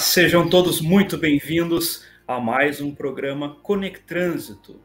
[0.00, 4.80] Sejam todos muito bem-vindos a mais um programa Conectrânsito,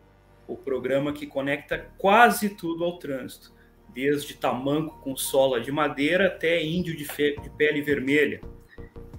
[0.45, 3.53] o programa que conecta quase tudo ao trânsito,
[3.93, 8.41] desde tamanco com sola de madeira até índio de, de pele vermelha.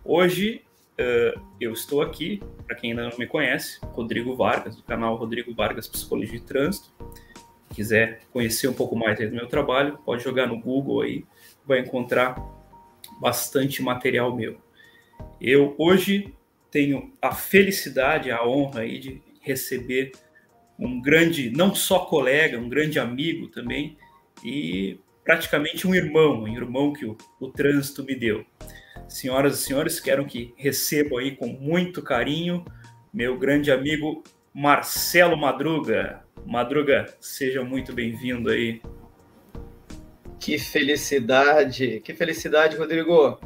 [0.05, 0.63] Hoje
[1.01, 5.55] uh, eu estou aqui, para quem ainda não me conhece, Rodrigo Vargas, do canal Rodrigo
[5.55, 6.93] Vargas Psicologia de Trânsito.
[7.75, 11.25] Quiser conhecer um pouco mais do meu trabalho, pode jogar no Google aí,
[11.65, 12.37] vai encontrar
[13.19, 14.66] bastante material meu.
[15.41, 16.33] Eu hoje
[16.71, 20.13] tenho a felicidade, a honra aí de receber
[20.79, 23.97] um grande, não só colega, um grande amigo também,
[24.45, 28.45] e praticamente um irmão, um irmão que o, o trânsito me deu.
[29.09, 32.65] Senhoras e senhores, quero que recebam aí com muito carinho
[33.13, 36.23] meu grande amigo Marcelo Madruga.
[36.45, 38.83] Madruga, seja muito bem-vindo aí.
[40.39, 43.41] Que felicidade, que felicidade, Rodrigo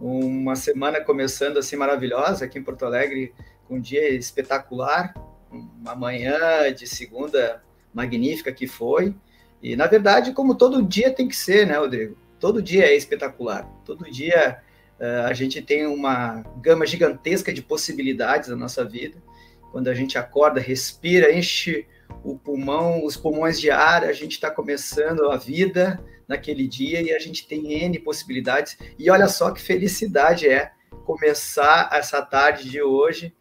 [0.00, 3.32] uma semana começando assim maravilhosa aqui em Porto Alegre,
[3.66, 5.14] com um dia espetacular,
[5.50, 9.14] uma manhã de segunda magnífica que foi.
[9.62, 12.16] E na verdade, como todo dia tem que ser, né, Rodrigo?
[12.40, 13.64] Todo dia é espetacular.
[13.84, 14.60] Todo dia
[15.00, 19.22] uh, a gente tem uma gama gigantesca de possibilidades na nossa vida.
[19.70, 21.86] Quando a gente acorda, respira, enche
[22.22, 27.12] o pulmão, os pulmões de ar, a gente está começando a vida naquele dia e
[27.12, 28.76] a gente tem N possibilidades.
[28.98, 30.72] E olha só que felicidade é
[31.04, 33.34] começar essa tarde de hoje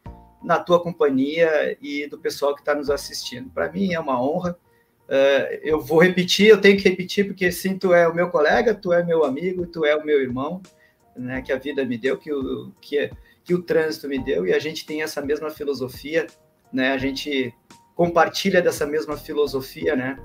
[0.44, 3.50] na tua companhia e do pessoal que está nos assistindo.
[3.50, 4.58] Para mim é uma honra.
[5.04, 8.74] Uh, eu vou repetir, eu tenho que repetir, porque sim, tu é o meu colega,
[8.74, 10.62] tu é meu amigo, tu é o meu irmão,
[11.16, 13.12] né, que a vida me deu, que o, que,
[13.44, 16.26] que o trânsito me deu, e a gente tem essa mesma filosofia,
[16.72, 17.54] né, a gente
[17.94, 20.18] compartilha dessa mesma filosofia, né,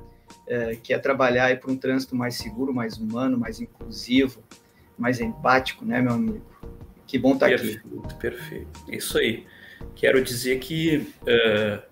[0.49, 4.43] é, que é trabalhar por um trânsito mais seguro, mais humano, mais inclusivo,
[4.97, 6.45] mais empático, né, meu amigo?
[7.07, 8.15] Que bom estar perfeito, aqui.
[8.17, 8.85] Perfeito, perfeito.
[8.89, 9.47] Isso aí.
[9.95, 11.83] Quero dizer que, uh, é,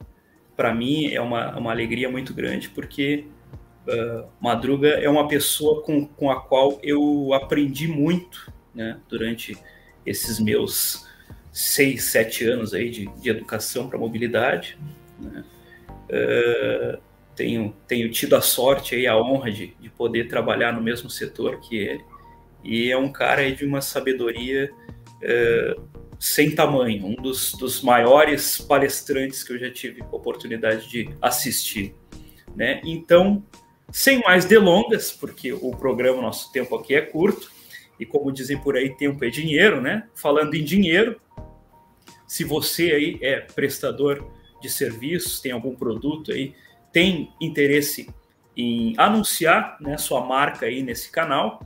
[0.56, 3.26] para mim, é uma, uma alegria muito grande, porque
[3.86, 9.56] uh, Madruga é uma pessoa com, com a qual eu aprendi muito né, durante
[10.04, 11.06] esses meus
[11.52, 14.78] seis, sete anos aí de, de educação para mobilidade.
[15.18, 15.44] Né?
[16.10, 17.05] Uh,
[17.36, 21.60] tenho, tenho tido a sorte e a honra de, de poder trabalhar no mesmo setor
[21.60, 22.04] que ele.
[22.64, 24.70] E é um cara de uma sabedoria
[25.22, 25.76] é,
[26.18, 31.94] sem tamanho, um dos, dos maiores palestrantes que eu já tive oportunidade de assistir.
[32.56, 32.80] Né?
[32.84, 33.44] Então,
[33.92, 37.50] sem mais delongas, porque o programa, nosso tempo aqui é curto,
[38.00, 40.06] e como dizem por aí, tempo é dinheiro, né?
[40.14, 41.18] Falando em dinheiro,
[42.26, 44.26] se você aí é prestador
[44.60, 46.54] de serviços, tem algum produto aí
[46.96, 48.08] tem interesse
[48.56, 51.60] em anunciar né, sua marca aí nesse canal,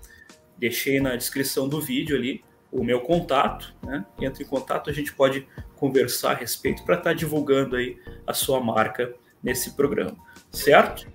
[0.59, 2.43] deixei na descrição do vídeo ali
[2.73, 4.05] o meu contato, né?
[4.21, 5.47] Entre em contato, a gente pode
[5.77, 7.97] conversar a respeito para estar tá divulgando aí
[8.27, 10.17] a sua marca nesse programa,
[10.51, 11.07] certo?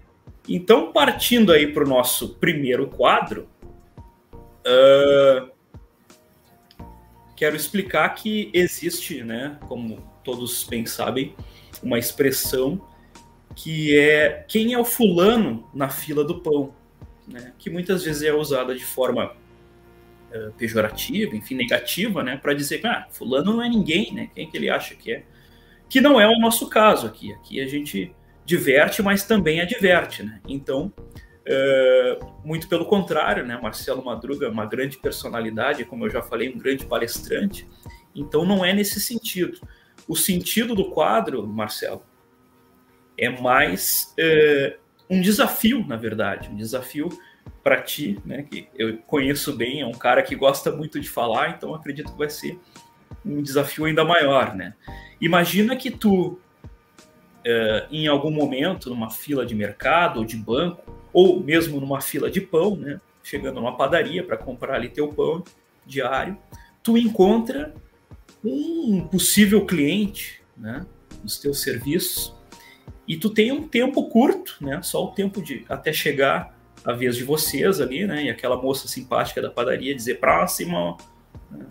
[0.47, 3.49] Então, partindo aí para o nosso primeiro quadro,
[4.33, 5.51] uh,
[7.35, 11.35] quero explicar que existe, né, como todos bem sabem,
[11.83, 12.81] uma expressão
[13.55, 16.73] que é quem é o fulano na fila do pão,
[17.27, 17.53] né?
[17.57, 19.31] que muitas vezes é usada de forma
[20.31, 22.37] uh, pejorativa, enfim, negativa, né?
[22.37, 24.29] para dizer que ah, fulano não é ninguém, né?
[24.35, 25.23] quem é que ele acha que é?
[25.87, 27.31] Que não é o nosso caso aqui.
[27.33, 30.23] Aqui a gente diverte, mas também adverte.
[30.23, 30.41] Né?
[30.47, 30.91] Então,
[31.47, 33.57] uh, muito pelo contrário, né?
[33.61, 37.67] Marcelo Madruga é uma grande personalidade, como eu já falei, um grande palestrante.
[38.15, 39.59] Então, não é nesse sentido.
[40.07, 42.03] O sentido do quadro, Marcelo,
[43.17, 44.77] é mais é,
[45.09, 47.09] um desafio, na verdade, um desafio
[47.63, 48.43] para ti, né?
[48.43, 52.17] Que eu conheço bem, é um cara que gosta muito de falar, então acredito que
[52.17, 52.59] vai ser
[53.25, 54.73] um desafio ainda maior, né?
[55.19, 56.39] Imagina que tu,
[57.43, 62.29] é, em algum momento, numa fila de mercado ou de banco, ou mesmo numa fila
[62.29, 62.99] de pão, né?
[63.23, 65.43] Chegando numa padaria para comprar ali teu pão
[65.85, 66.37] diário,
[66.83, 67.73] tu encontra
[68.43, 70.85] um possível cliente, né?
[71.23, 72.35] Nos teus serviços
[73.07, 74.81] e tu tem um tempo curto, né?
[74.81, 78.25] Só o tempo de até chegar a vez de vocês ali, né?
[78.25, 80.97] E aquela moça simpática da padaria dizer próximo.
[81.51, 81.65] Né?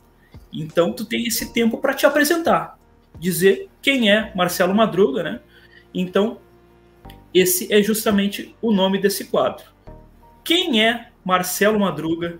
[0.53, 2.79] Então tu tem esse tempo para te apresentar,
[3.19, 5.41] dizer quem é Marcelo Madruga, né?
[5.93, 6.39] Então
[7.33, 9.65] esse é justamente o nome desse quadro.
[10.45, 12.39] Quem é Marcelo Madruga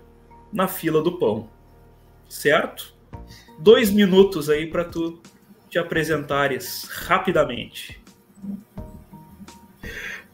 [0.53, 1.49] na fila do pão?
[2.29, 2.95] Certo?
[3.59, 5.21] Dois minutos aí para tu
[5.69, 8.04] te apresentares rapidamente.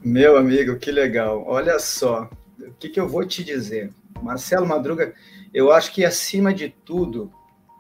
[0.03, 1.44] Meu amigo, que legal.
[1.45, 2.27] Olha só,
[2.59, 3.94] o que, que eu vou te dizer?
[4.19, 5.13] Marcelo Madruga,
[5.53, 7.31] eu acho que acima de tudo,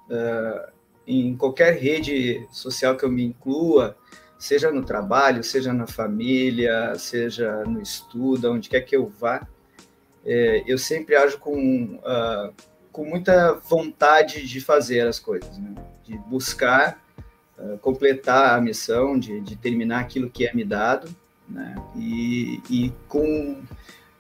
[0.07, 0.71] uh,
[1.07, 3.97] em qualquer rede social que eu me inclua,
[4.37, 9.47] seja no trabalho, seja na família, seja no estudo, onde quer que eu vá,
[10.23, 12.53] é, eu sempre ajo com, uh,
[12.91, 15.73] com muita vontade de fazer as coisas, né?
[16.03, 17.03] de buscar
[17.57, 21.09] uh, completar a missão, de, de, terminar aquilo que é me dado,
[21.51, 21.75] né?
[21.95, 23.61] e, e com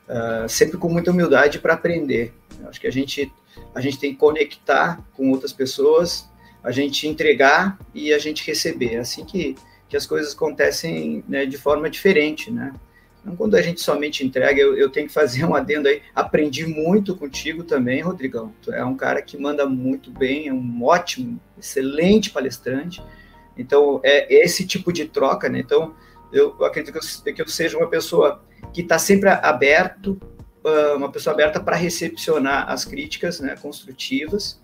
[0.07, 2.33] uh, sempre com muita humildade para aprender.
[2.59, 3.31] Eu acho que a gente
[3.73, 6.29] a gente tem que conectar com outras pessoas,
[6.63, 8.95] a gente entregar e a gente receber.
[8.95, 9.55] É assim que,
[9.89, 12.73] que as coisas acontecem né, de forma diferente, né?
[13.23, 16.01] Não quando a gente somente entrega, eu, eu, tenho que fazer um adendo aí.
[16.15, 18.51] Aprendi muito contigo também, Rodrigão.
[18.63, 23.01] Tu é um cara que manda muito bem, é um ótimo, excelente palestrante.
[23.55, 25.59] Então, é esse tipo de troca, né?
[25.59, 25.93] Então,
[26.31, 28.43] eu acredito que eu, seja uma pessoa
[28.73, 30.19] que está sempre aberto,
[30.63, 34.59] ah, uma pessoa aberta para recepcionar as críticas né, construtivas.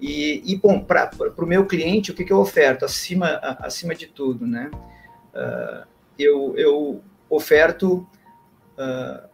[0.00, 2.84] E, e bom, para o meu cliente, o que, que eu oferto?
[2.84, 4.70] Acima, acima de tudo, né?
[5.32, 5.86] Uh,
[6.18, 8.06] eu, eu oferto
[8.78, 9.28] uh,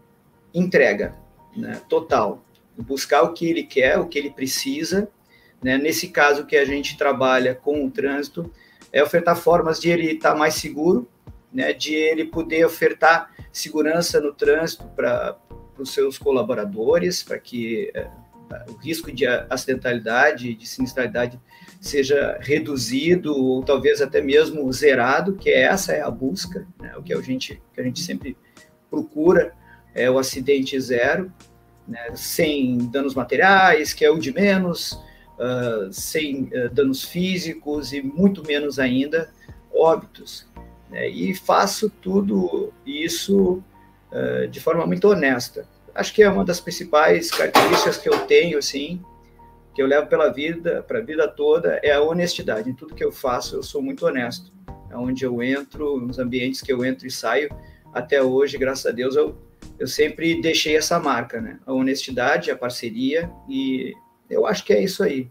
[0.55, 1.15] entrega
[1.57, 2.43] né, total,
[2.77, 5.09] buscar o que ele quer, o que ele precisa.
[5.63, 5.77] Né?
[5.77, 8.51] Nesse caso que a gente trabalha com o trânsito,
[8.93, 11.09] é ofertar formas de ele estar tá mais seguro,
[11.53, 15.37] né, de ele poder ofertar segurança no trânsito para
[15.79, 18.09] os seus colaboradores, para que é,
[18.69, 21.41] o risco de acidentalidade, de sinistralidade
[21.81, 27.13] seja reduzido ou talvez até mesmo zerado, que essa é a busca, né, o que
[27.13, 28.37] a gente que a gente sempre
[28.91, 29.55] procura
[29.95, 31.33] é o acidente zero,
[31.87, 38.03] né, sem danos materiais, que é o de menos, uh, sem uh, danos físicos e
[38.03, 39.33] muito menos ainda
[39.73, 40.50] óbitos.
[40.91, 43.63] Né, e faço tudo isso
[44.13, 45.67] uh, de forma muito honesta.
[45.95, 49.01] Acho que é uma das principais características que eu tenho, assim,
[49.75, 52.71] que eu levo pela vida, para a vida toda, é a honestidade.
[52.71, 54.53] Em tudo que eu faço, eu sou muito honesto.
[54.91, 57.49] É onde eu entro, nos ambientes que eu entro e saio,
[57.93, 59.37] até hoje, graças a Deus, eu,
[59.79, 61.59] eu sempre deixei essa marca, né?
[61.67, 63.95] A honestidade, a parceria, e
[64.29, 65.29] eu acho que é isso aí.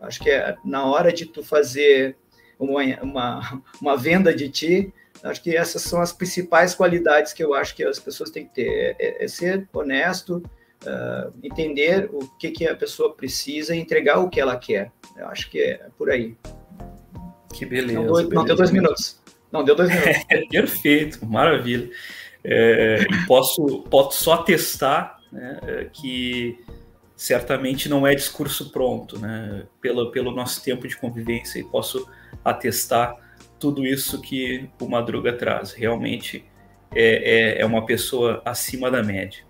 [0.00, 2.16] Acho que é na hora de tu fazer
[2.58, 4.92] uma, uma, uma venda de ti,
[5.22, 8.54] acho que essas são as principais qualidades que eu acho que as pessoas têm que
[8.54, 8.96] ter.
[8.98, 10.42] É, é ser honesto,
[10.84, 14.90] uh, entender o que, que a pessoa precisa e entregar o que ela quer.
[15.16, 16.36] Eu acho que é por aí.
[17.54, 18.00] Que beleza.
[18.00, 18.34] Não, dois, beleza.
[18.34, 19.20] não deu dois minutos.
[19.52, 20.24] Não, deu dois minutos.
[20.50, 21.90] Perfeito, maravilha.
[22.44, 26.58] É, posso, posso só atestar né, é, que
[27.16, 29.64] certamente não é discurso pronto, né?
[29.80, 32.06] Pelo, pelo nosso tempo de convivência, e posso
[32.44, 33.16] atestar
[33.58, 35.72] tudo isso que o Madruga traz.
[35.72, 36.44] Realmente
[36.94, 39.42] é, é, é, uma pessoa acima da média.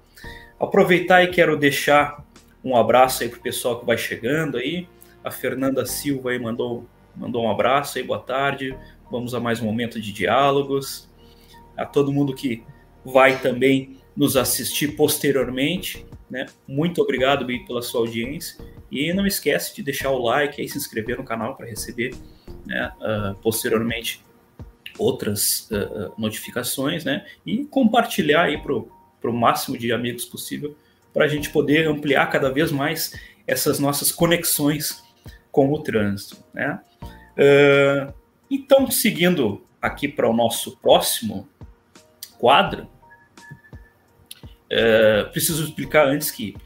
[0.59, 2.25] Aproveitar e quero deixar
[2.65, 4.89] um abraço aí para o pessoal que vai chegando aí.
[5.23, 6.87] A Fernanda Silva aí mandou,
[7.17, 8.77] mandou um abraço aí, boa tarde.
[9.11, 11.11] Vamos a mais um momento de diálogos.
[11.77, 12.63] A todo mundo que
[13.05, 16.47] vai também nos assistir posteriormente, né?
[16.67, 18.57] Muito obrigado, Bim, pela sua audiência.
[18.91, 22.15] E não esquece de deixar o like e se inscrever no canal para receber
[22.65, 24.25] né, uh, posteriormente
[24.99, 30.77] outras uh, notificações, né, e compartilhar aí para o máximo de amigos possível,
[31.13, 33.13] para a gente poder ampliar cada vez mais
[33.47, 35.03] essas nossas conexões
[35.51, 36.37] com o trânsito.
[36.55, 36.81] Né.
[37.03, 38.15] Uh,
[38.51, 41.49] então, seguindo aqui para o nosso próximo
[42.39, 42.89] quadro,
[45.33, 46.57] preciso explicar antes que,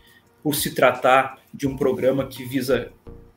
[0.42, 2.92] por se tratar de um programa que visa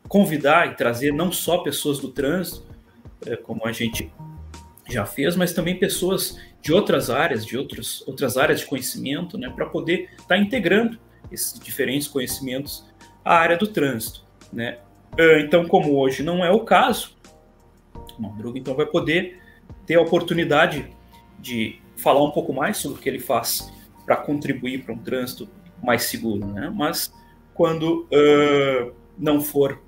[0.07, 2.63] convidar e trazer não só pessoas do trânsito,
[3.25, 4.11] é, como a gente
[4.89, 9.49] já fez, mas também pessoas de outras áreas, de outros, outras áreas de conhecimento, né,
[9.49, 10.99] para poder estar tá integrando
[11.31, 12.85] esses diferentes conhecimentos
[13.23, 14.23] à área do trânsito.
[14.51, 14.77] Né?
[15.17, 17.17] É, então, como hoje não é o caso,
[18.17, 19.39] o Madruga então vai poder
[19.85, 20.89] ter a oportunidade
[21.39, 23.71] de falar um pouco mais sobre o que ele faz
[24.05, 25.47] para contribuir para um trânsito
[25.81, 26.71] mais seguro, né?
[26.73, 27.13] Mas
[27.53, 29.81] quando uh, não for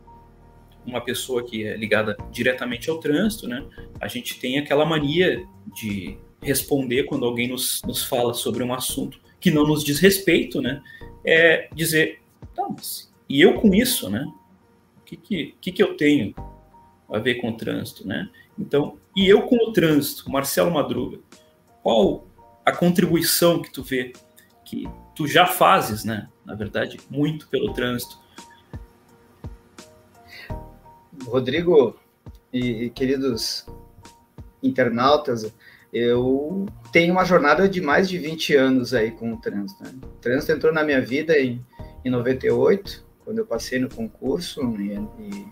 [0.85, 3.65] uma pessoa que é ligada diretamente ao trânsito, né?
[3.99, 5.45] A gente tem aquela mania
[5.75, 10.61] de responder quando alguém nos, nos fala sobre um assunto que não nos diz respeito,
[10.61, 10.81] né?
[11.25, 12.21] É dizer,
[12.55, 14.25] tá, mas e eu com isso, né?
[14.99, 16.35] O que, que, que, que eu tenho
[17.11, 18.29] a ver com o trânsito, né?
[18.57, 21.19] Então, e eu com o trânsito, Marcelo Madruga,
[21.81, 22.25] qual
[22.65, 24.13] a contribuição que tu vê
[24.65, 26.27] que tu já fazes, né?
[26.43, 28.19] Na verdade, muito pelo trânsito
[31.25, 31.95] Rodrigo
[32.51, 33.65] e, e queridos
[34.61, 35.53] internautas,
[35.93, 39.83] eu tenho uma jornada de mais de 20 anos aí com o trânsito.
[39.83, 39.91] Né?
[40.03, 41.63] O trânsito entrou na minha vida em,
[42.03, 45.47] em 98, quando eu passei no concurso e, e,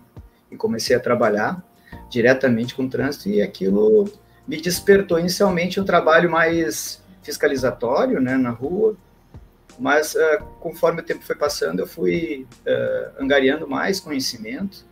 [0.50, 1.64] e comecei a trabalhar
[2.10, 4.10] diretamente com trânsito e aquilo
[4.46, 8.96] me despertou inicialmente um trabalho mais fiscalizatório, né, na rua,
[9.78, 14.84] mas uh, conforme o tempo foi passando, eu fui uh, angariando mais conhecimento.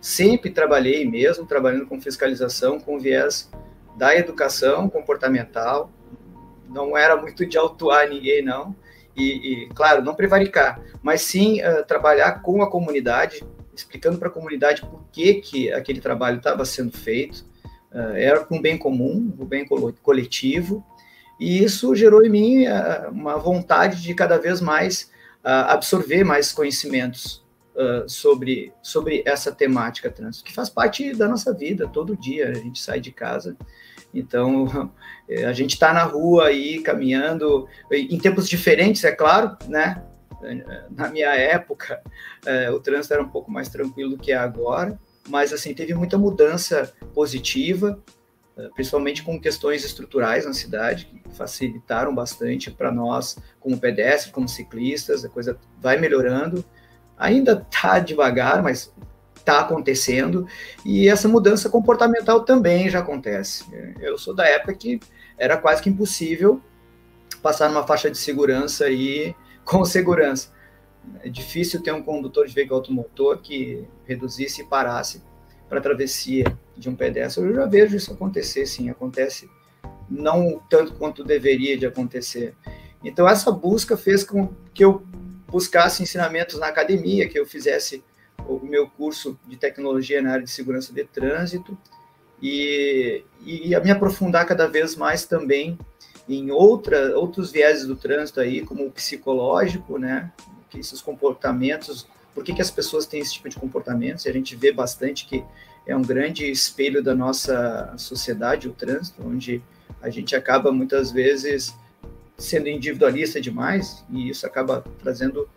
[0.00, 3.50] Sempre trabalhei mesmo, trabalhando com fiscalização, com viés
[3.96, 5.90] da educação comportamental.
[6.68, 8.74] Não era muito de autuar ninguém, não.
[9.14, 13.44] E, e claro, não prevaricar, mas sim uh, trabalhar com a comunidade,
[13.74, 17.44] explicando para a comunidade por que, que aquele trabalho estava sendo feito.
[18.14, 19.66] era com o bem comum, o bem
[20.02, 20.84] coletivo,
[21.40, 25.10] e isso gerou em mim uh, uma vontade de cada vez mais
[25.42, 27.42] uh, absorver mais conhecimentos
[27.74, 32.54] uh, sobre, sobre essa temática trans, que faz parte da nossa vida, todo dia a
[32.54, 33.56] gente sai de casa.
[34.12, 34.92] Então,
[35.48, 40.02] a gente está na rua aí, caminhando, em tempos diferentes, é claro, né?
[40.90, 42.02] Na minha época,
[42.74, 46.18] o trânsito era um pouco mais tranquilo do que é agora, mas, assim, teve muita
[46.18, 48.02] mudança positiva,
[48.74, 55.24] principalmente com questões estruturais na cidade, que facilitaram bastante para nós, como pedestres, como ciclistas,
[55.24, 56.64] a coisa vai melhorando.
[57.16, 58.92] Ainda está devagar, mas
[59.36, 60.46] está acontecendo,
[60.84, 63.64] e essa mudança comportamental também já acontece.
[63.98, 65.00] Eu sou da época que
[65.38, 66.60] era quase que impossível
[67.42, 70.52] passar numa faixa de segurança aí com segurança.
[71.24, 75.22] É difícil ter um condutor de veículo automotor que reduzisse e parasse
[75.68, 76.44] para travessia
[76.80, 77.44] de um pedestre.
[77.44, 79.48] Eu já vejo isso acontecer, sim, acontece
[80.08, 82.54] não tanto quanto deveria de acontecer.
[83.04, 85.02] Então essa busca fez com que eu
[85.46, 88.02] buscasse ensinamentos na academia, que eu fizesse
[88.48, 91.76] o meu curso de tecnologia na área de segurança de trânsito
[92.42, 95.78] e, e a me aprofundar cada vez mais também
[96.28, 100.32] em outra, outros vieses do trânsito aí, como o psicológico, né,
[100.68, 104.24] que esses comportamentos por que, que as pessoas têm esse tipo de comportamento?
[104.24, 105.44] E a gente vê bastante que
[105.86, 109.62] é um grande espelho da nossa sociedade, o trânsito, onde
[110.00, 111.74] a gente acaba muitas vezes
[112.38, 115.48] sendo individualista demais e isso acaba trazendo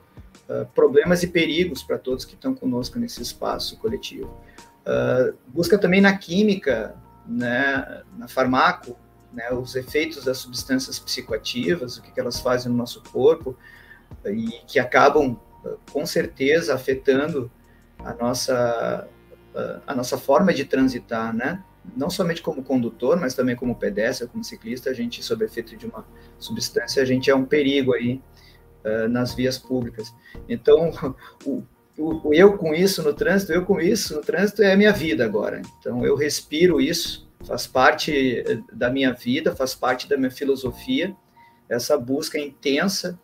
[0.50, 4.30] uh, problemas e perigos para todos que estão conosco nesse espaço coletivo.
[4.86, 8.98] Uh, busca também na química, né, na farmaco,
[9.32, 13.58] né, os efeitos das substâncias psicoativas, o que, que elas fazem no nosso corpo
[14.25, 15.39] e que acabam
[15.92, 17.50] com certeza afetando
[18.00, 19.08] a nossa,
[19.86, 21.63] a nossa forma de transitar, né?
[21.95, 25.86] Não somente como condutor, mas também como pedestre, como ciclista, a gente, sob efeito de
[25.86, 26.05] uma
[26.39, 28.22] substância, a gente é um perigo aí
[28.83, 30.13] uh, nas vias públicas.
[30.48, 30.91] Então,
[31.45, 31.63] o,
[31.98, 35.25] o, eu com isso no trânsito, eu com isso no trânsito é a minha vida
[35.25, 35.62] agora.
[35.79, 41.13] Então, eu respiro isso, faz parte eh, da minha vida, faz parte da minha filosofia,
[41.67, 43.19] essa busca intensa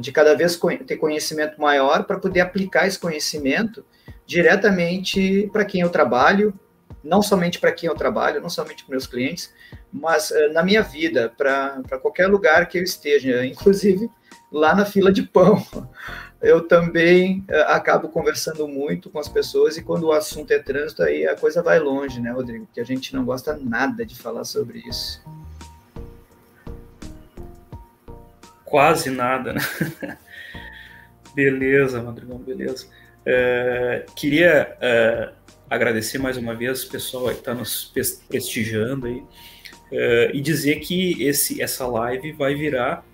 [0.00, 3.84] de cada vez ter conhecimento maior para poder aplicar esse conhecimento
[4.26, 6.58] diretamente para quem eu trabalho,
[7.02, 9.52] não somente para quem eu trabalho, não somente para meus clientes,
[9.92, 14.10] mas uh, na minha vida, para qualquer lugar que eu esteja, inclusive
[14.50, 15.64] lá na fila de pão.
[16.42, 21.02] Eu também uh, acabo conversando muito com as pessoas e quando o assunto é trânsito,
[21.02, 22.66] aí a coisa vai longe, né, Rodrigo?
[22.66, 25.22] Porque a gente não gosta nada de falar sobre isso.
[28.74, 29.60] quase nada, né?
[31.32, 32.88] beleza, Madrugão, beleza.
[33.26, 35.32] É, queria é,
[35.68, 37.92] agradecer mais uma vez o pessoal que está nos
[38.28, 39.22] prestigiando aí
[39.90, 43.04] é, e dizer que esse, essa live vai virar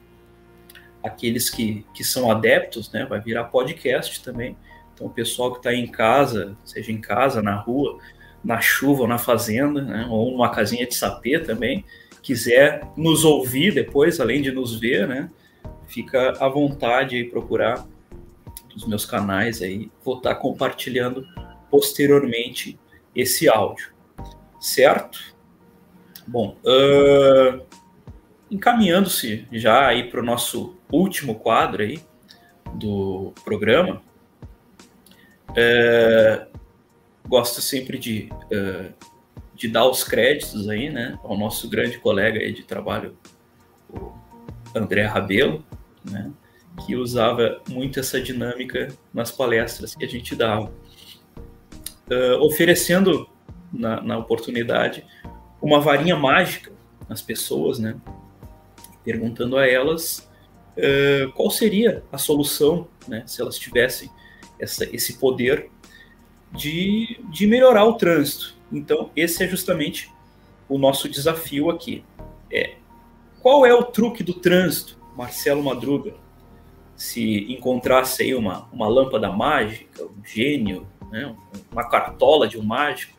[1.02, 3.06] aqueles que, que são adeptos, né?
[3.06, 4.56] Vai virar podcast também.
[4.94, 7.98] Então, o pessoal que está em casa, seja em casa, na rua,
[8.44, 10.06] na chuva ou na fazenda, né?
[10.10, 11.84] ou numa casinha de sapê também,
[12.22, 15.30] quiser nos ouvir depois, além de nos ver, né?
[15.86, 17.86] fica à vontade aí procurar
[18.76, 19.90] os meus canais aí.
[20.04, 21.26] Vou estar compartilhando
[21.70, 22.78] posteriormente
[23.14, 23.92] esse áudio,
[24.60, 25.18] certo?
[26.26, 27.64] Bom, uh,
[28.50, 32.00] encaminhando-se já aí para o nosso último quadro aí
[32.74, 34.02] do programa,
[35.50, 36.58] uh,
[37.26, 38.92] gosto sempre de, uh,
[39.54, 43.16] de dar os créditos aí, né, ao nosso grande colega aí de trabalho,
[43.88, 44.12] o
[44.74, 45.64] André Rabelo,
[46.04, 46.30] né,
[46.84, 50.72] que usava muito essa dinâmica nas palestras que a gente dava,
[52.10, 53.28] uh, oferecendo
[53.72, 55.04] na, na, oportunidade
[55.60, 56.72] uma varinha mágica
[57.08, 57.96] às pessoas, né,
[59.04, 60.28] perguntando a elas
[60.76, 64.10] uh, qual seria a solução, né, se elas tivessem
[64.58, 65.70] essa, esse poder
[66.52, 68.56] de, de melhorar o trânsito.
[68.72, 70.12] Então, esse é justamente
[70.68, 72.04] o nosso desafio aqui.
[72.52, 72.76] É,
[73.40, 74.98] qual é o truque do trânsito?
[75.16, 76.14] Marcelo Madruga,
[77.00, 81.34] se encontrasse aí uma, uma lâmpada mágica, um gênio, né?
[81.72, 83.16] uma cartola de um mágico.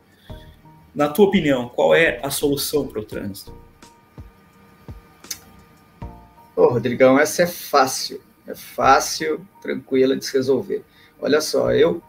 [0.93, 3.57] Na tua opinião, qual é a solução para o trânsito?
[6.55, 8.21] Ô, Rodrigão, essa é fácil.
[8.45, 10.85] É fácil, tranquila de se resolver.
[11.19, 12.03] Olha só, eu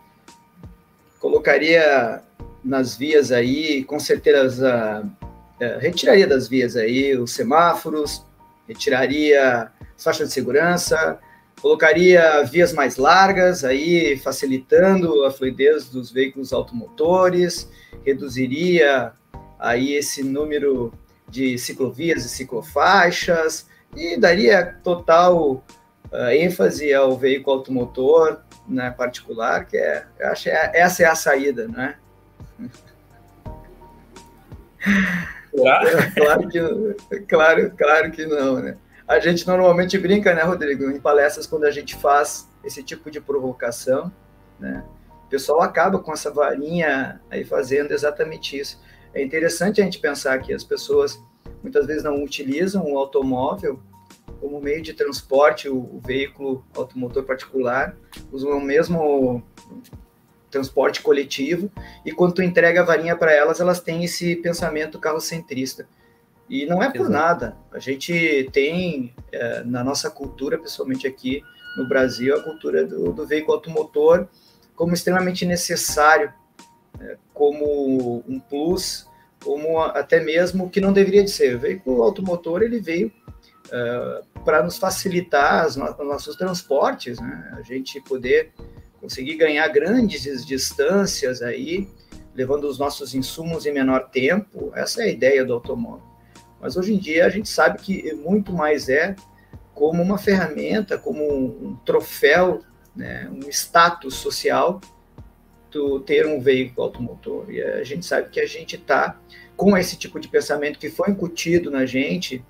[1.19, 2.23] colocaria
[2.63, 5.11] nas vias aí, com certeza,
[5.59, 8.27] é, retiraria das vias aí os semáforos,
[8.69, 11.19] retiraria as faixas de segurança,
[11.63, 17.71] colocaria vias mais largas, aí facilitando a fluidez dos veículos automotores,
[18.05, 19.13] reduziria
[19.61, 20.93] aí esse número
[21.29, 25.65] de ciclovias e ciclofaixas e daria total
[26.11, 31.07] uh, ênfase ao veículo automotor né, particular, que é, eu acho que é, essa é
[31.07, 31.95] a saída, né?
[36.17, 36.59] claro que
[37.29, 38.77] claro, claro que não, né?
[39.07, 43.21] A gente normalmente brinca, né, Rodrigo, em palestras quando a gente faz esse tipo de
[43.21, 44.13] provocação,
[44.59, 44.85] né?
[45.27, 48.81] O pessoal acaba com essa varinha aí fazendo exatamente isso.
[49.15, 51.21] É interessante a gente pensar que as pessoas
[51.63, 53.81] muitas vezes não utilizam o automóvel
[54.41, 57.97] como meio de transporte, o, o veículo automotor particular,
[58.33, 59.43] usam o mesmo
[60.51, 61.71] transporte coletivo,
[62.05, 65.89] e quando tu entrega a varinha para elas, elas têm esse pensamento carrocentrista.
[66.49, 67.13] E não é por Exato.
[67.13, 67.57] nada.
[67.73, 71.43] A gente tem é, na nossa cultura, pessoalmente aqui
[71.77, 74.29] no Brasil, a cultura do, do veículo automotor
[74.75, 76.33] como extremamente necessário,
[77.01, 79.07] é, como um plus,
[79.43, 81.57] como até mesmo que não deveria de ser.
[81.57, 83.13] O veículo automotor ele veio
[83.71, 87.55] é, para nos facilitar os nossos transportes, né?
[87.57, 88.53] a gente poder
[89.01, 91.89] conseguir ganhar grandes distâncias aí,
[92.35, 94.73] levando os nossos insumos em menor tempo.
[94.75, 96.12] Essa é a ideia do automóvel.
[96.63, 99.17] Mas hoje em dia a gente sabe que muito mais é
[99.75, 102.61] como uma ferramenta, como um troféu,
[102.95, 104.81] né, um status social,
[105.73, 107.51] tu ter um veículo automotor.
[107.51, 109.19] E a gente sabe que a gente está
[109.57, 112.45] com esse tipo de pensamento que foi incutido na gente,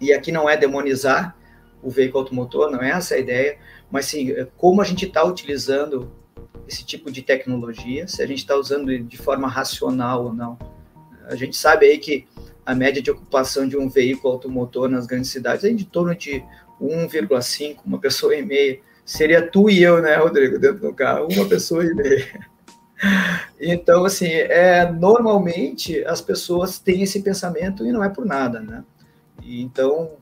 [0.00, 1.36] e aqui não é demonizar
[1.82, 3.58] o veículo automotor, não é essa a ideia,
[3.90, 6.12] mas sim como a gente está utilizando
[6.68, 10.58] esse tipo de tecnologia, se a gente está usando de forma racional ou não.
[11.26, 12.26] A gente sabe aí que
[12.64, 16.42] a média de ocupação de um veículo automotor nas grandes cidades é de torno de
[16.80, 18.78] 1,5, uma pessoa e meia.
[19.04, 22.54] Seria tu e eu, né, Rodrigo, dentro do carro, uma pessoa e meia.
[23.60, 28.82] Então, assim, é, normalmente as pessoas têm esse pensamento e não é por nada, né?
[29.42, 30.12] Então,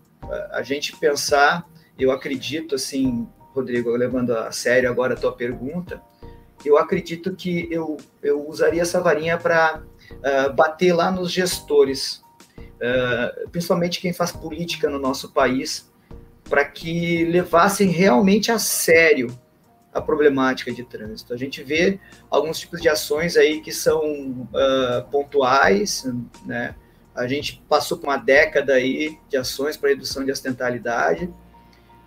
[0.50, 6.02] a gente pensar, eu acredito, assim, Rodrigo, levando a sério agora a tua pergunta,
[6.64, 12.21] eu acredito que eu, eu usaria essa varinha para uh, ah, bater lá nos gestores,
[12.82, 15.90] uh, principalmente quem faz política no nosso país,
[16.48, 19.38] para que levassem realmente a sério
[19.94, 21.34] a problemática de trânsito.
[21.34, 26.10] A gente vê alguns tipos de ações aí que são uh, pontuais,
[26.46, 26.74] né?
[27.14, 31.32] A gente passou por uma década aí de ações para redução de acidentalidade,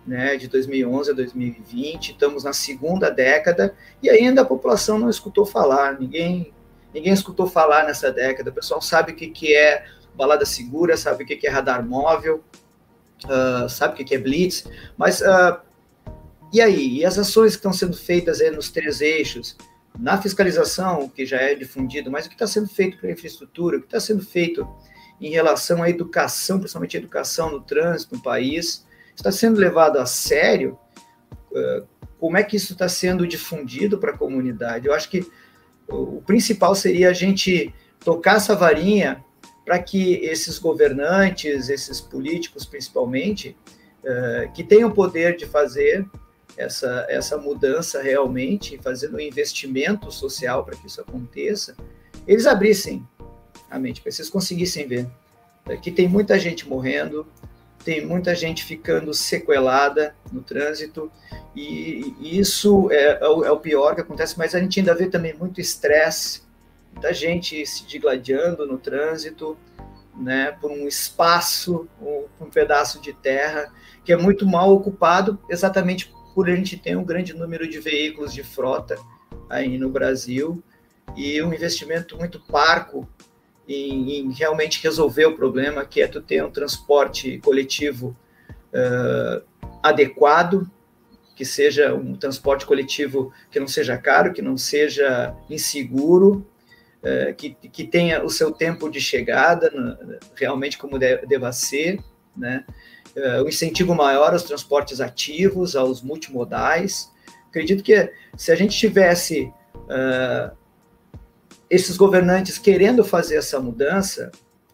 [0.04, 5.44] né, de 2011 a 2020, estamos na segunda década e ainda a população não escutou
[5.44, 6.52] falar, ninguém
[6.94, 8.50] ninguém escutou falar nessa década.
[8.50, 9.84] O pessoal sabe o que, que é
[10.16, 12.42] balada segura, sabe o que é radar móvel,
[13.24, 15.58] uh, sabe o que é blitz, mas uh,
[16.52, 16.98] e aí?
[16.98, 19.56] E as ações que estão sendo feitas aí nos três eixos,
[19.98, 23.78] na fiscalização, que já é difundido, mas o que está sendo feito para a infraestrutura,
[23.78, 24.66] o que está sendo feito
[25.20, 30.06] em relação à educação, principalmente a educação no trânsito no país, está sendo levado a
[30.06, 30.78] sério?
[31.50, 31.86] Uh,
[32.18, 34.86] como é que isso está sendo difundido para a comunidade?
[34.86, 35.26] Eu acho que
[35.88, 39.24] o principal seria a gente tocar essa varinha
[39.66, 43.54] para que esses governantes, esses políticos principalmente,
[44.02, 46.06] uh, que tenham o poder de fazer
[46.56, 51.76] essa, essa mudança realmente, fazendo um investimento social para que isso aconteça,
[52.26, 53.06] eles abrissem
[53.68, 55.06] a mente, para vocês conseguissem ver
[55.82, 57.26] que tem muita gente morrendo,
[57.84, 61.10] tem muita gente ficando sequelada no trânsito,
[61.54, 65.34] e, isso é, é, é, o, pior que acontece, mas a gente ainda vê também
[65.34, 66.42] muito estresse,
[66.96, 69.56] muita gente se digladiando no trânsito,
[70.16, 71.86] né, por um espaço,
[72.40, 73.70] um, pedaço de terra
[74.02, 78.32] que é muito mal ocupado, exatamente por a gente ter um grande número de veículos
[78.32, 78.96] de frota
[79.50, 80.62] aí no Brasil
[81.14, 83.06] e um investimento muito parco
[83.68, 88.16] em, em realmente resolver o problema, que é tu ter um transporte coletivo
[88.72, 89.44] uh,
[89.82, 90.70] adequado,
[91.34, 96.46] que seja um transporte coletivo que não seja caro, que não seja inseguro,
[97.02, 99.70] é, que, que tenha o seu tempo de chegada,
[100.34, 102.00] realmente como deva ser,
[102.36, 102.64] né?
[103.14, 107.10] É, incentivo maior aos transportes ativos, aos multimodais.
[107.48, 110.54] Acredito que se a gente tivesse uh,
[111.70, 114.30] esses governantes querendo fazer essa mudança,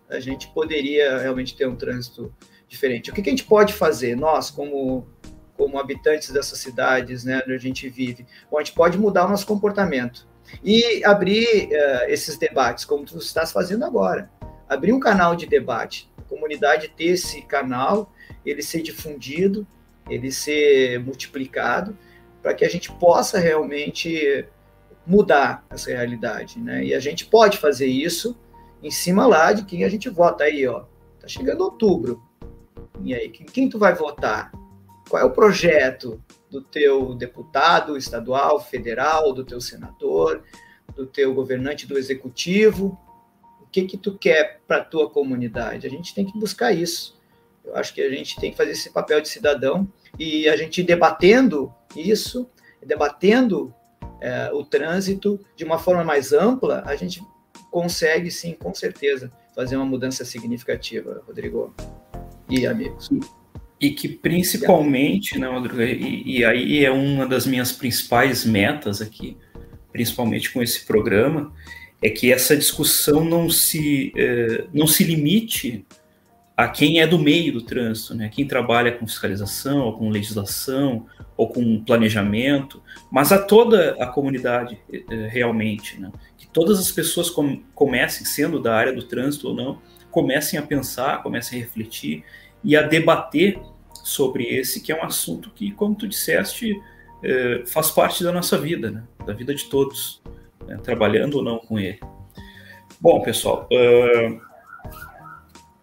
[0.08, 2.34] a gente poderia realmente ter um trânsito
[2.66, 3.10] diferente.
[3.10, 5.06] O que, que a gente pode fazer, nós, como,
[5.56, 8.26] como habitantes dessas cidades, né, onde a gente vive?
[8.50, 10.26] Bom, a gente pode mudar o nosso comportamento
[10.62, 14.30] e abrir uh, esses debates, como tu estás fazendo agora.
[14.68, 18.12] Abrir um canal de debate, a comunidade ter esse canal,
[18.44, 19.66] ele ser difundido,
[20.08, 21.96] ele ser multiplicado,
[22.42, 24.46] para que a gente possa realmente
[25.06, 26.84] mudar essa realidade, né?
[26.84, 28.36] E a gente pode fazer isso
[28.82, 30.84] em cima lá de quem a gente vota aí, ó.
[31.20, 32.22] Tá chegando outubro.
[33.04, 34.52] E aí, quem, quem tu vai votar?
[35.12, 40.42] Qual é o projeto do teu deputado estadual, federal, do teu senador,
[40.96, 42.98] do teu governante do executivo?
[43.60, 45.86] O que que tu quer para tua comunidade?
[45.86, 47.20] A gente tem que buscar isso.
[47.62, 49.86] Eu acho que a gente tem que fazer esse papel de cidadão
[50.18, 52.48] e a gente debatendo isso,
[52.82, 53.70] debatendo
[54.18, 57.22] é, o trânsito de uma forma mais ampla, a gente
[57.70, 61.74] consegue sim, com certeza, fazer uma mudança significativa, Rodrigo
[62.48, 63.10] e amigos.
[63.82, 69.36] E que principalmente, né, Rodrigo, e, e aí é uma das minhas principais metas aqui,
[69.92, 71.52] principalmente com esse programa,
[72.00, 75.84] é que essa discussão não se, eh, não se limite
[76.56, 78.28] a quem é do meio do trânsito, né?
[78.32, 84.78] quem trabalha com fiscalização, ou com legislação, ou com planejamento, mas a toda a comunidade
[84.92, 86.00] eh, eh, realmente.
[86.00, 86.12] Né?
[86.38, 90.62] Que todas as pessoas com, comecem, sendo da área do trânsito ou não, comecem a
[90.62, 92.22] pensar, comecem a refletir
[92.62, 93.58] e a debater
[94.02, 96.80] sobre esse, que é um assunto que, como tu disseste,
[97.22, 99.04] eh, faz parte da nossa vida, né?
[99.24, 100.20] da vida de todos,
[100.66, 100.76] né?
[100.82, 102.00] trabalhando ou não com ele.
[103.00, 104.40] Bom, pessoal, uh,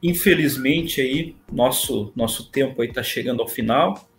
[0.01, 4.09] Infelizmente aí nosso nosso tempo aí está chegando ao final,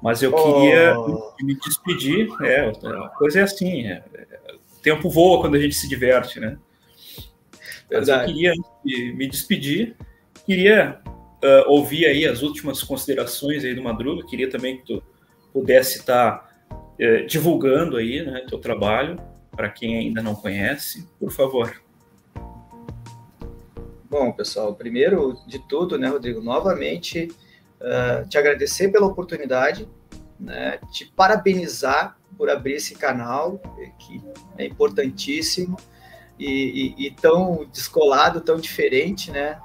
[0.00, 1.34] mas eu queria oh.
[1.42, 2.28] me despedir.
[2.40, 6.38] É, a coisa é assim, é, é, o tempo voa quando a gente se diverte,
[6.38, 6.56] né?
[7.90, 8.52] Mas eu queria
[8.84, 9.96] me despedir,
[10.46, 11.00] queria
[11.42, 15.02] uh, ouvir aí as últimas considerações aí do Madruga, queria também que tu
[15.52, 19.16] pudesse estar uh, divulgando aí, né, teu trabalho
[19.50, 21.82] para quem ainda não conhece, por favor.
[24.08, 27.28] Bom, pessoal, primeiro de tudo, né, Rodrigo, novamente
[27.80, 29.88] uh, te agradecer pela oportunidade,
[30.38, 33.60] né, te parabenizar por abrir esse canal,
[33.98, 34.20] que
[34.56, 35.76] é importantíssimo
[36.38, 39.60] e, e, e tão descolado, tão diferente, né?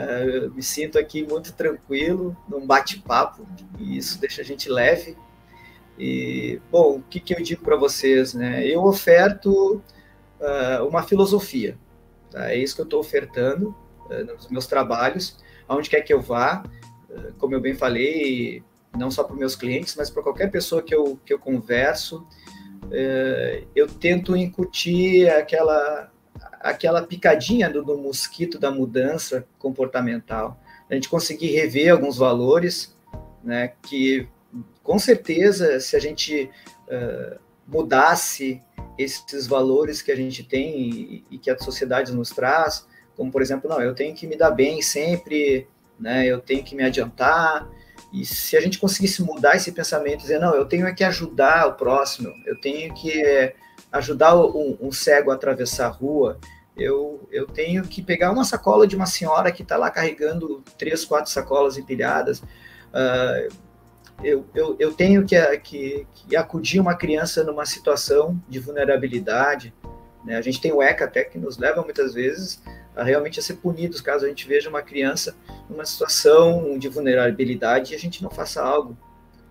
[0.00, 3.46] Uh, me sinto aqui muito tranquilo, num bate-papo,
[3.78, 5.16] e isso deixa a gente leve.
[5.98, 8.66] E, bom, o que, que eu digo para vocês, né?
[8.66, 9.82] Eu oferto
[10.40, 11.76] uh, uma filosofia,
[12.30, 12.50] tá?
[12.50, 13.74] é isso que eu estou ofertando,
[14.10, 15.36] eh, nos meus trabalhos,
[15.68, 16.64] aonde quer que eu vá,
[17.08, 18.62] eh, como eu bem falei,
[18.98, 22.26] não só para meus clientes, mas para qualquer pessoa que eu, que eu converso,
[22.90, 26.10] eh, eu tento incutir aquela,
[26.60, 32.94] aquela picadinha do, do mosquito da mudança comportamental, a gente conseguir rever alguns valores,
[33.42, 34.28] né, que
[34.82, 36.50] com certeza, se a gente
[36.88, 38.60] uh, mudasse
[38.98, 43.40] esses valores que a gente tem e, e, que a sociedade nos traz, como por
[43.40, 45.68] exemplo, não, eu tenho que me dar bem sempre,
[45.98, 46.26] né?
[46.26, 47.68] Eu tenho que me adiantar.
[48.12, 51.74] E se a gente conseguisse mudar esse pensamento, dizer, não, eu tenho que ajudar o
[51.74, 53.54] próximo, eu tenho que é,
[53.92, 56.38] ajudar um, um, cego a atravessar a rua,
[56.76, 61.04] eu, eu tenho que pegar uma sacola de uma senhora que está lá carregando três,
[61.04, 63.70] quatro sacolas empilhadas, uh,
[64.22, 69.72] eu, eu, eu tenho que, que, que acudir uma criança numa situação de vulnerabilidade,
[70.24, 70.36] né?
[70.36, 72.62] A gente tem o ECA até que nos leva muitas vezes
[72.94, 75.34] a realmente a ser punidos caso a gente veja uma criança
[75.68, 78.96] numa situação de vulnerabilidade e a gente não faça algo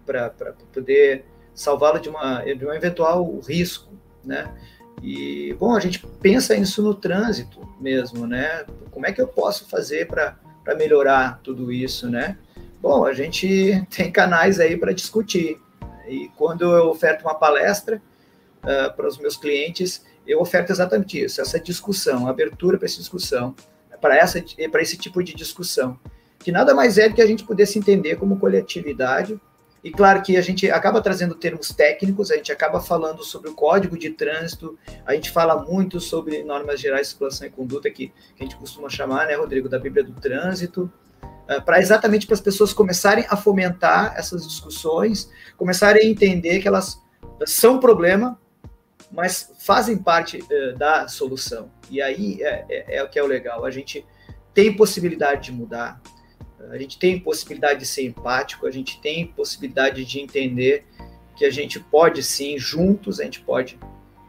[0.06, 0.30] para
[0.74, 3.92] poder salvá-la de, uma, de um eventual risco,
[4.24, 4.52] né?
[5.02, 8.66] E, bom, a gente pensa isso no trânsito mesmo, né?
[8.92, 10.36] Como é que eu posso fazer para
[10.76, 12.38] melhorar tudo isso, né?
[12.82, 15.60] Bom, a gente tem canais aí para discutir.
[16.08, 18.02] E quando eu oferto uma palestra
[18.64, 23.56] uh, para os meus clientes, eu oferto exatamente isso, essa discussão, abertura para essa discussão,
[24.00, 26.00] para essa para esse tipo de discussão,
[26.38, 29.40] que nada mais é do que a gente poder se entender como coletividade.
[29.84, 33.54] E claro que a gente acaba trazendo termos técnicos, a gente acaba falando sobre o
[33.54, 38.08] código de trânsito, a gente fala muito sobre normas gerais de circulação e conduta, que,
[38.36, 40.92] que a gente costuma chamar, né, Rodrigo, da Bíblia do Trânsito,
[41.50, 46.68] uh, para exatamente para as pessoas começarem a fomentar essas discussões, começarem a entender que
[46.68, 47.02] elas
[47.46, 48.38] são problema,
[49.12, 51.72] mas fazem parte uh, da solução.
[51.90, 53.66] E aí é, é, é, o que é o legal.
[53.66, 54.06] A gente
[54.54, 56.02] tem possibilidade de mudar,
[56.70, 60.86] a gente tem possibilidade de ser empático, a gente tem possibilidade de entender
[61.36, 63.80] que a gente pode sim, juntos, a gente pode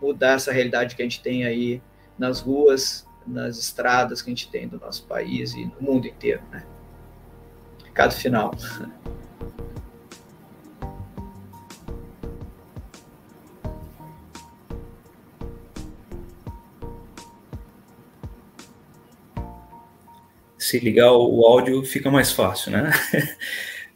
[0.00, 1.82] mudar essa realidade que a gente tem aí
[2.18, 6.42] nas ruas, nas estradas que a gente tem do nosso país e no mundo inteiro,
[6.50, 6.64] né?
[7.84, 8.52] Recado final.
[20.70, 22.92] Se ligar o áudio fica mais fácil, né?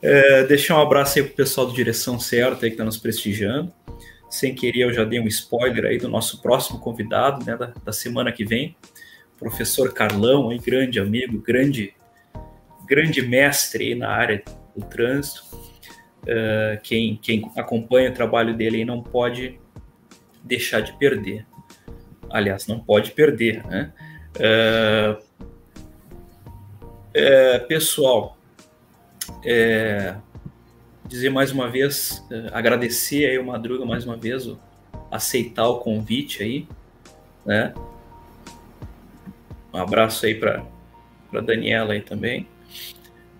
[0.07, 3.73] É, deixar um abraço aí pro pessoal do Direção Certa aí que está nos prestigiando.
[4.29, 7.91] Sem querer, eu já dei um spoiler aí do nosso próximo convidado, né, da, da
[7.91, 8.77] semana que vem,
[9.39, 11.95] professor Carlão, aí, grande amigo, grande,
[12.87, 14.45] grande mestre aí na área
[14.77, 15.43] do trânsito.
[16.25, 19.59] Uh, quem, quem acompanha o trabalho dele aí não pode
[20.43, 21.47] deixar de perder.
[22.29, 23.91] Aliás, não pode perder, né?
[24.37, 25.35] Uh,
[27.69, 28.37] pessoal,
[29.45, 30.17] é,
[31.07, 34.59] dizer mais uma vez, é, agradecer aí o Madruga mais uma vez, o,
[35.11, 36.67] aceitar o convite aí,
[37.47, 37.73] né?
[39.73, 40.65] Um abraço aí para
[41.41, 42.49] Daniela aí também.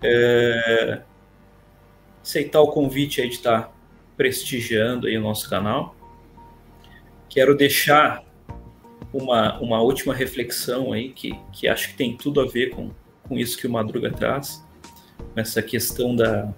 [0.01, 1.01] É,
[2.21, 3.73] aceitar o convite aí de estar tá
[4.15, 5.95] prestigiando aí o nosso canal.
[7.29, 8.23] Quero deixar
[9.11, 12.91] uma, uma última reflexão aí que, que acho que tem tudo a ver com,
[13.27, 14.63] com isso que o Madruga traz
[15.35, 16.53] essa questão da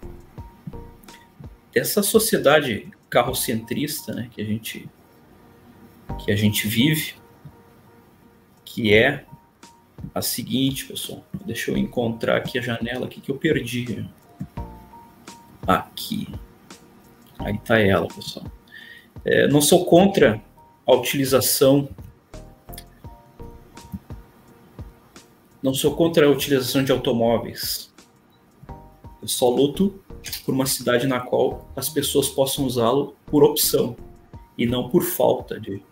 [1.73, 4.89] dessa sociedade carrocentrista, né, que a gente
[6.23, 7.15] que a gente vive,
[8.65, 9.25] que é
[10.13, 11.25] a seguinte, pessoal.
[11.45, 14.07] Deixa eu encontrar aqui a janela aqui que eu perdi.
[15.65, 16.27] Aqui.
[17.39, 18.45] Aí tá ela, pessoal.
[19.23, 20.41] É, não sou contra
[20.85, 21.89] a utilização
[25.67, 27.87] não sou contra a utilização de automóveis
[29.21, 29.99] eu só luto
[30.45, 33.95] por uma cidade na qual as pessoas possam usá-lo por opção
[34.57, 35.83] e não por falta de.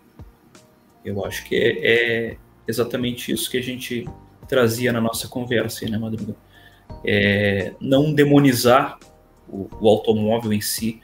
[1.04, 2.36] Eu acho que é, é
[2.66, 4.08] exatamente isso que a gente
[4.48, 6.34] trazia na nossa conversa, né, Madruga?
[7.04, 8.98] É, não demonizar
[9.48, 11.00] o, o, automóvel em si,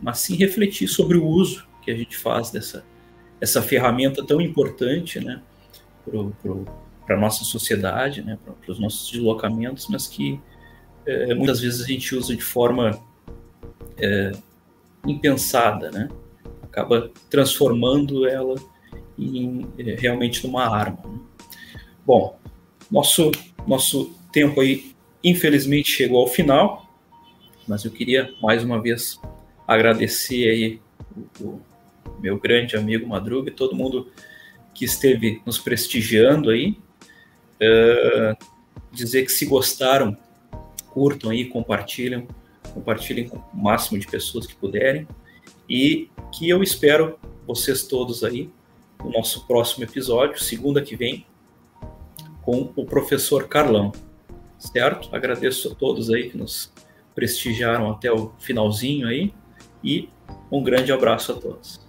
[0.00, 2.84] mas sim refletir sobre o uso que a gente faz dessa
[3.40, 5.42] essa ferramenta tão importante, né,
[7.06, 10.40] para nossa sociedade, né, para os nossos deslocamentos, mas que
[11.06, 12.98] é, muitas vezes a gente usa de forma
[13.98, 14.32] é,
[15.06, 16.08] impensada, né?
[16.62, 18.54] Acaba transformando ela
[19.18, 20.98] em, é, realmente numa arma.
[21.04, 21.18] Né?
[22.06, 22.38] Bom,
[22.90, 23.30] nosso,
[23.66, 26.88] nosso tempo aí, infelizmente, chegou ao final,
[27.68, 29.20] mas eu queria mais uma vez
[29.66, 30.80] agradecer aí
[31.40, 34.08] o, o meu grande amigo Madruga e todo mundo
[34.74, 36.76] que esteve nos prestigiando aí.
[37.64, 38.36] Uh,
[38.92, 40.16] dizer que se gostaram
[40.94, 42.28] curtam aí, compartilham,
[42.72, 45.08] compartilhem com o máximo de pessoas que puderem
[45.68, 48.48] e que eu espero vocês todos aí
[49.02, 51.26] no nosso próximo episódio, segunda que vem,
[52.42, 53.92] com o professor Carlão.
[54.58, 55.14] Certo?
[55.14, 56.72] Agradeço a todos aí que nos
[57.14, 59.34] prestigiaram até o finalzinho aí
[59.82, 60.08] e
[60.50, 61.83] um grande abraço a todos.